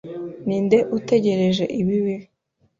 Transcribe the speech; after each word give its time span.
ninde 0.47 0.77
utegereje 0.97 1.65
ibibi 1.81 2.15